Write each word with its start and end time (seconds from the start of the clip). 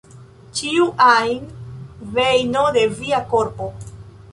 Ĉiu 0.59 0.87
ajn 1.07 1.43
vejno 2.17 2.65
de 2.79 2.89
via 2.97 3.23
korpo". 3.37 3.71